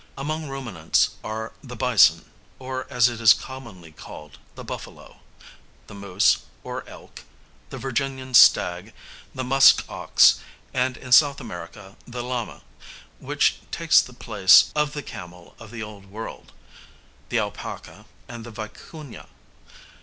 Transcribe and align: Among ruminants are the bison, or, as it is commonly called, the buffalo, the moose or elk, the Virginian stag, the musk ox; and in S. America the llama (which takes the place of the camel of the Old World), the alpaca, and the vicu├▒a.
Among 0.17 0.47
ruminants 0.49 1.11
are 1.23 1.53
the 1.63 1.75
bison, 1.75 2.25
or, 2.57 2.87
as 2.89 3.07
it 3.07 3.21
is 3.21 3.35
commonly 3.35 3.91
called, 3.91 4.39
the 4.55 4.63
buffalo, 4.63 5.17
the 5.85 5.93
moose 5.93 6.39
or 6.63 6.83
elk, 6.89 7.21
the 7.69 7.77
Virginian 7.77 8.33
stag, 8.33 8.95
the 9.35 9.43
musk 9.43 9.85
ox; 9.87 10.39
and 10.73 10.97
in 10.97 11.09
S. 11.09 11.21
America 11.21 11.97
the 12.07 12.23
llama 12.23 12.63
(which 13.19 13.57
takes 13.69 14.01
the 14.01 14.11
place 14.11 14.71
of 14.75 14.93
the 14.93 15.03
camel 15.03 15.53
of 15.59 15.69
the 15.69 15.83
Old 15.83 16.07
World), 16.07 16.51
the 17.29 17.37
alpaca, 17.37 18.05
and 18.27 18.43
the 18.43 18.51
vicu├▒a. 18.51 19.27